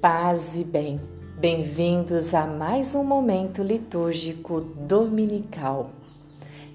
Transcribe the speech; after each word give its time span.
Paz 0.00 0.56
e 0.56 0.64
bem, 0.64 0.98
bem-vindos 1.36 2.32
a 2.32 2.46
mais 2.46 2.94
um 2.94 3.04
momento 3.04 3.62
litúrgico 3.62 4.62
dominical. 4.62 5.90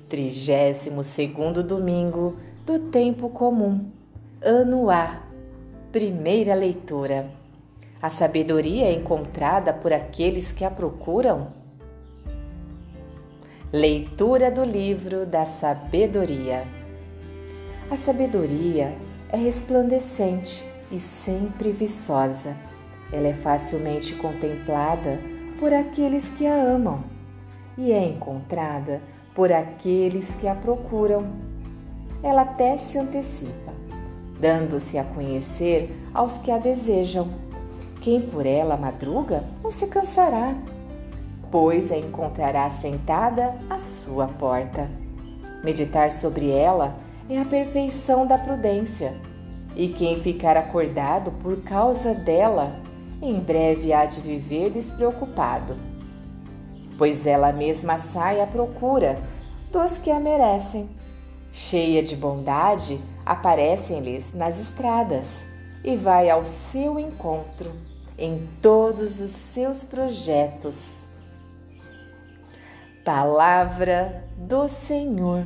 32 0.08 1.66
domingo 1.66 2.36
do 2.68 2.78
tempo 2.78 3.30
comum, 3.30 3.90
ano 4.44 4.92
A, 4.92 5.24
primeira 5.92 6.54
leitura. 6.54 7.32
A 8.00 8.12
sabedoria 8.12 8.86
é 8.86 8.94
encontrada 8.94 9.74
por 9.74 9.92
aqueles 9.92 10.52
que 10.52 10.64
a 10.64 10.70
procuram? 10.70 11.48
Leitura 13.74 14.52
do 14.52 14.64
livro 14.64 15.26
da 15.26 15.48
sabedoria. 15.48 16.64
A 17.90 17.96
sabedoria 17.96 18.96
é 19.30 19.38
resplandecente 19.38 20.64
e 20.92 21.00
sempre 21.00 21.72
viçosa. 21.72 22.56
Ela 23.12 23.28
é 23.28 23.34
facilmente 23.34 24.16
contemplada 24.16 25.20
por 25.60 25.74
aqueles 25.74 26.30
que 26.30 26.46
a 26.46 26.56
amam 26.56 27.04
e 27.78 27.92
é 27.92 28.04
encontrada 28.04 29.02
por 29.34 29.52
aqueles 29.52 30.36
que 30.36 30.48
a 30.48 30.56
procuram. 30.56 31.28
Ela 32.24 32.42
até 32.42 32.78
se 32.78 32.98
antecipa, 32.98 33.74
dando-se 34.40 34.98
a 34.98 35.04
conhecer 35.04 35.96
aos 36.14 36.38
que 36.38 36.50
a 36.50 36.58
desejam. 36.58 37.30
Quem 38.02 38.22
por 38.22 38.46
ela 38.46 38.78
madruga 38.78 39.44
não 39.64 39.72
se 39.72 39.88
cansará, 39.88 40.56
pois 41.52 41.92
a 41.92 41.98
encontrará 41.98 42.70
sentada 42.70 43.56
à 43.70 43.80
sua 43.80 44.28
porta. 44.28 44.90
Meditar 45.64 46.12
sobre 46.12 46.50
ela 46.50 46.96
é 47.30 47.40
a 47.40 47.46
perfeição 47.46 48.28
da 48.28 48.38
prudência 48.38 49.14
e 49.76 49.90
quem 49.90 50.20
ficar 50.20 50.56
acordado 50.56 51.32
por 51.32 51.62
causa 51.62 52.14
dela, 52.14 52.80
em 53.22 53.40
breve 53.40 53.94
há 53.94 54.06
de 54.06 54.22
viver 54.22 54.72
despreocupado, 54.72 55.76
pois 56.98 57.26
ela 57.26 57.52
mesma 57.52 57.98
sai 57.98 58.42
à 58.42 58.48
procura 58.48 59.18
dos 59.72 59.98
que 59.98 60.12
a 60.12 60.20
merecem. 60.20 60.90
Cheia 61.52 62.04
de 62.04 62.16
bondade, 62.16 63.00
aparecem-lhes 63.26 64.34
nas 64.34 64.60
estradas 64.60 65.42
e 65.84 65.96
vai 65.96 66.30
ao 66.30 66.44
seu 66.44 67.00
encontro 67.00 67.72
em 68.18 68.48
todos 68.62 69.20
os 69.20 69.32
seus 69.32 69.84
projetos. 69.84 71.06
Palavra 73.04 74.26
do 74.38 74.68
Senhor. 74.68 75.46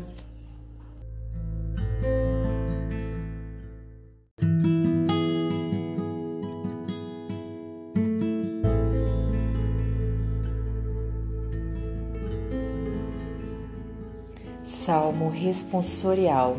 Salmo 14.89 15.29
responsorial, 15.29 16.57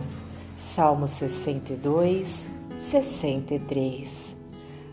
Salmo 0.56 1.08
62, 1.08 2.46
63. 2.78 4.36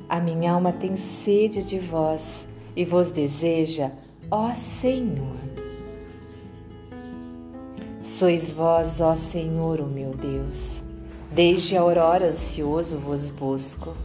A 0.10 0.20
minha 0.20 0.54
alma 0.54 0.72
tem 0.72 0.96
sede 0.96 1.62
de 1.62 1.78
vós 1.78 2.48
e 2.76 2.84
vos 2.84 3.12
deseja, 3.12 3.92
ó 4.32 4.56
Senhor. 4.56 5.38
Sois 8.02 8.52
vós, 8.52 9.00
ó 9.00 9.14
Senhor, 9.14 9.82
o 9.82 9.86
meu 9.86 10.16
Deus. 10.16 10.84
Desde 11.32 11.78
a 11.78 11.82
aurora 11.82 12.32
ansioso 12.32 12.98
vos 12.98 13.30
busco. 13.30 13.96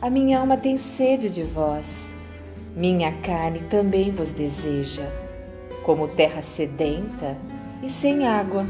A 0.00 0.10
minha 0.10 0.40
alma 0.40 0.56
tem 0.56 0.76
sede 0.76 1.30
de 1.30 1.44
vós. 1.44 2.10
Minha 2.74 3.12
carne 3.20 3.60
também 3.60 4.10
vos 4.10 4.32
deseja. 4.32 5.08
Como 5.84 6.08
terra 6.08 6.42
sedenta, 6.42 7.38
e 7.82 7.90
sem 7.90 8.26
água. 8.26 8.64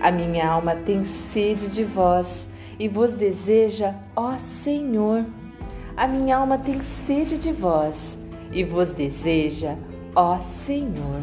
A 0.00 0.10
minha 0.10 0.48
alma 0.48 0.76
tem 0.76 1.02
sede 1.02 1.68
de 1.70 1.82
vós 1.82 2.46
e 2.78 2.86
vos 2.88 3.14
deseja, 3.14 3.94
ó 4.14 4.36
Senhor. 4.38 5.24
A 5.96 6.06
minha 6.06 6.36
alma 6.36 6.58
tem 6.58 6.80
sede 6.80 7.38
de 7.38 7.50
vós 7.52 8.18
e 8.52 8.62
vos 8.62 8.90
deseja, 8.90 9.76
ó 10.14 10.38
Senhor. 10.42 11.22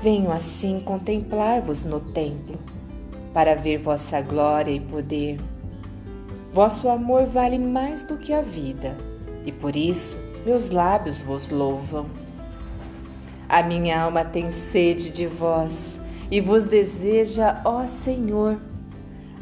Venho 0.00 0.30
assim 0.30 0.80
contemplar-vos 0.80 1.84
no 1.84 2.00
templo, 2.00 2.58
para 3.34 3.54
ver 3.54 3.78
vossa 3.78 4.20
glória 4.20 4.70
e 4.70 4.80
poder. 4.80 5.36
Vosso 6.52 6.88
amor 6.88 7.26
vale 7.26 7.58
mais 7.58 8.04
do 8.04 8.16
que 8.16 8.32
a 8.32 8.40
vida, 8.40 8.96
e 9.44 9.52
por 9.52 9.76
isso 9.76 10.18
meus 10.46 10.70
lábios 10.70 11.20
vos 11.20 11.48
louvam. 11.50 12.06
A 13.50 13.64
minha 13.64 14.00
alma 14.00 14.24
tem 14.24 14.48
sede 14.48 15.10
de 15.10 15.26
vós 15.26 15.98
e 16.30 16.40
vos 16.40 16.66
deseja, 16.66 17.60
ó 17.64 17.84
Senhor. 17.84 18.60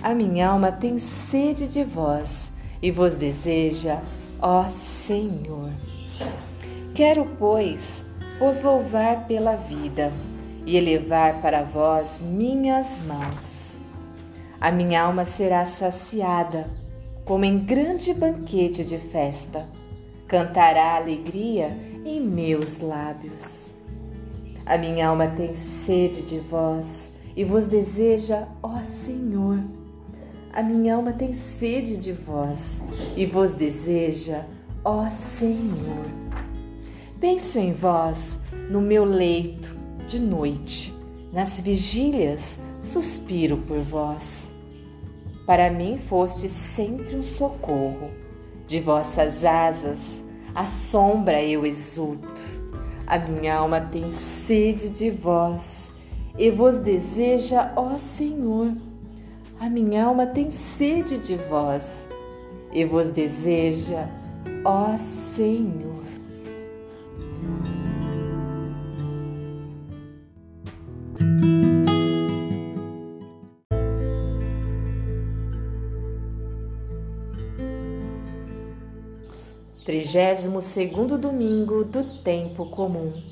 A 0.02 0.14
minha 0.14 0.48
alma 0.48 0.72
tem 0.72 0.98
sede 0.98 1.68
de 1.68 1.84
vós 1.84 2.50
e 2.80 2.90
vos 2.90 3.16
deseja, 3.16 4.00
ó 4.40 4.64
Senhor. 4.70 5.70
Quero, 6.94 7.26
pois, 7.38 8.02
vos 8.38 8.62
louvar 8.62 9.26
pela 9.26 9.56
vida 9.56 10.10
e 10.64 10.78
elevar 10.78 11.42
para 11.42 11.62
vós 11.62 12.22
minhas 12.22 12.86
mãos. 13.02 13.78
A 14.58 14.70
minha 14.70 15.02
alma 15.02 15.26
será 15.26 15.66
saciada, 15.66 16.66
como 17.26 17.44
em 17.44 17.58
grande 17.58 18.14
banquete 18.14 18.86
de 18.86 18.96
festa. 18.96 19.68
Cantará 20.26 20.96
alegria 20.96 21.76
em 22.06 22.18
meus 22.22 22.78
lábios. 22.78 23.76
A 24.68 24.76
minha 24.76 25.08
alma 25.08 25.28
tem 25.28 25.54
sede 25.54 26.22
de 26.22 26.40
vós 26.40 27.08
e 27.34 27.42
vos 27.42 27.66
deseja, 27.66 28.46
ó 28.62 28.84
Senhor. 28.84 29.60
A 30.52 30.62
minha 30.62 30.94
alma 30.94 31.10
tem 31.10 31.32
sede 31.32 31.96
de 31.96 32.12
vós 32.12 32.78
e 33.16 33.24
vos 33.24 33.54
deseja, 33.54 34.44
ó 34.84 35.08
Senhor. 35.08 36.04
Penso 37.18 37.58
em 37.58 37.72
vós 37.72 38.38
no 38.68 38.82
meu 38.82 39.06
leito 39.06 39.74
de 40.06 40.20
noite, 40.20 40.94
nas 41.32 41.58
vigílias 41.58 42.58
suspiro 42.82 43.56
por 43.56 43.80
vós. 43.80 44.50
Para 45.46 45.70
mim 45.70 45.96
foste 45.96 46.46
sempre 46.46 47.16
um 47.16 47.22
socorro, 47.22 48.10
de 48.66 48.80
vossas 48.80 49.46
asas 49.46 50.20
a 50.54 50.66
sombra 50.66 51.42
eu 51.42 51.64
exulto. 51.64 52.57
A 53.08 53.18
minha 53.18 53.56
alma 53.56 53.80
tem 53.80 54.12
sede 54.12 54.90
de 54.90 55.10
vós 55.10 55.90
e 56.36 56.50
vos 56.50 56.78
deseja, 56.78 57.72
ó 57.74 57.96
Senhor. 57.96 58.76
A 59.58 59.70
minha 59.70 60.04
alma 60.04 60.26
tem 60.26 60.50
sede 60.50 61.16
de 61.16 61.36
vós 61.48 62.06
e 62.70 62.84
vos 62.84 63.08
deseja, 63.08 64.10
ó 64.62 64.98
Senhor. 64.98 66.17
32º 79.88 81.16
domingo 81.16 81.82
do 81.82 82.04
tempo 82.18 82.66
comum, 82.66 83.22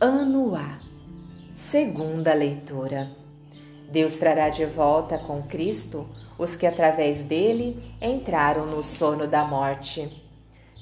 ano 0.00 0.56
A. 0.56 0.78
Segunda 1.54 2.32
leitura. 2.32 3.10
Deus 3.92 4.16
trará 4.16 4.48
de 4.48 4.64
volta 4.64 5.18
com 5.18 5.42
Cristo 5.42 6.08
os 6.38 6.56
que 6.56 6.66
através 6.66 7.22
dele 7.22 7.94
entraram 8.00 8.64
no 8.64 8.82
sono 8.82 9.26
da 9.26 9.44
morte. 9.44 10.24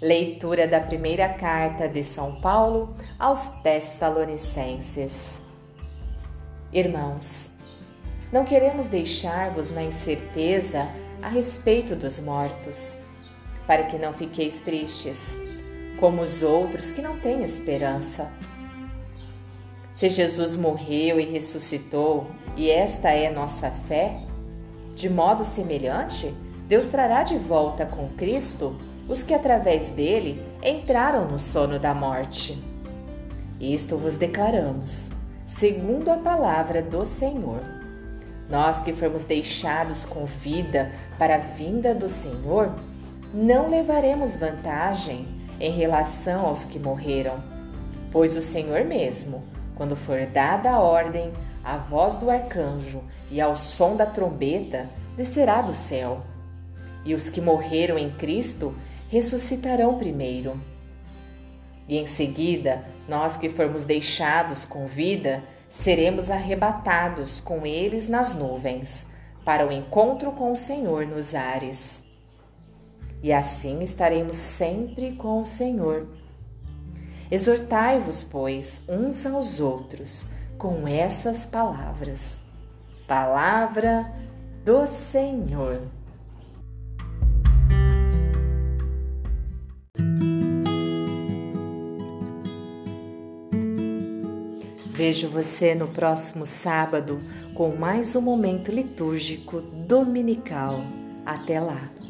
Leitura 0.01 0.69
da 0.69 0.81
primeira 0.81 1.29
carta 1.29 1.89
de 1.89 2.05
São 2.05 2.41
Paulo 2.41 2.95
aos 3.19 3.49
Tessalonicenses. 3.61 5.43
Irmãos, 6.73 7.51
não 8.33 8.45
queremos 8.45 8.87
deixar-vos 8.87 9.73
na 9.73 9.83
incerteza 9.83 10.87
a 11.21 11.29
respeito 11.29 11.97
dos 11.97 12.21
mortos 12.21 13.03
para 13.67 13.85
que 13.85 13.99
não 13.99 14.13
fiqueis 14.13 14.61
tristes, 14.61 15.37
como 15.99 16.23
os 16.23 16.43
outros 16.43 16.91
que 16.91 17.01
não 17.01 17.19
têm 17.19 17.45
esperança. 17.45 18.31
Se 19.93 20.09
Jesus 20.09 20.57
morreu 20.57 21.21
e 21.21 21.25
ressuscitou, 21.25 22.27
e 22.57 22.71
esta 22.71 23.11
é 23.11 23.31
nossa 23.31 23.71
fé, 23.71 24.21
de 24.95 25.09
modo 25.09 25.45
semelhante, 25.45 26.35
Deus 26.67 26.89
trará 26.89 27.23
de 27.23 27.37
volta 27.37 27.87
com 27.87 28.09
Cristo 28.11 28.77
os 29.09 29.23
que 29.23 29.35
através 29.35 29.91
dele 29.91 30.43
entraram 30.63 31.29
no 31.29 31.39
sono 31.39 31.79
da 31.79 31.95
morte. 31.95 32.63
Isto 33.61 33.97
vos 33.97 34.17
declaramos, 34.17 35.11
segundo 35.47 36.11
a 36.11 36.17
palavra 36.17 36.83
do 36.83 37.05
Senhor. 37.05 37.61
Nós 38.49 38.83
que 38.83 38.93
fomos 38.93 39.25
deixados 39.25 40.05
com 40.05 40.25
vida 40.27 40.91
para 41.19 41.37
a 41.37 41.39
vinda 41.39 41.95
do 41.95 42.09
Senhor, 42.09 42.75
não 43.35 43.69
levaremos 43.69 44.37
vantagem 44.37 45.27
em 45.59 45.73
relação 45.73 46.47
aos 46.47 46.65
que 46.65 46.79
morreram, 46.79 47.43
pois 48.13 48.37
o 48.37 48.43
Senhor 48.43 48.85
mesmo, 48.85 49.43
quando 49.75 49.97
for 49.97 50.25
dada 50.27 50.71
a 50.71 50.79
ordem, 50.79 51.33
a 51.65 51.77
voz 51.77 52.17
do 52.17 52.31
arcanjo 52.31 53.03
e 53.33 53.41
ao 53.41 53.57
som 53.57 53.97
da 53.97 54.07
trombeta, 54.07 54.89
descerá 55.17 55.63
do 55.63 55.75
céu. 55.75 56.23
E 57.05 57.13
os 57.13 57.29
que 57.29 57.41
morreram 57.41 57.99
em 57.99 58.09
Cristo 58.09 58.73
ressuscitarão 59.09 59.99
primeiro. 59.99 60.61
E 61.89 61.99
em 61.99 62.07
seguida, 62.07 62.85
nós 63.09 63.37
que 63.37 63.51
formos 63.51 63.85
deixados 63.85 64.65
com 64.65 64.87
vida, 64.87 65.43
seremos 65.69 66.31
arrebatados 66.31 67.41
com 67.41 67.67
eles 67.67 68.09
nas 68.09 68.33
nuvens, 68.33 69.05
para 69.45 69.67
o 69.67 69.73
encontro 69.73 70.31
com 70.31 70.53
o 70.53 70.57
Senhor 70.57 71.05
nos 71.05 71.35
ares. 71.35 72.04
E 73.25 73.33
assim 73.33 73.81
estaremos 73.81 74.37
sempre 74.37 75.13
com 75.13 75.41
o 75.41 75.47
Senhor. 75.47 76.07
Exortai-vos, 77.31 78.23
pois, 78.23 78.83
uns 78.87 79.25
aos 79.25 79.61
outros 79.61 80.27
com 80.59 80.87
essas 80.87 81.47
palavras. 81.47 82.43
Palavra 83.09 84.05
do 84.63 84.87
Senhor. 84.87 85.81
Vejo 94.91 95.31
você 95.31 95.75
no 95.75 95.89
próximo 95.89 96.45
sábado 96.45 97.23
com 97.55 97.75
mais 97.75 98.15
um 98.15 98.21
momento 98.21 98.71
litúrgico 98.71 99.63
dominical. 99.63 100.83
Até 101.25 101.59
lá! 101.59 102.04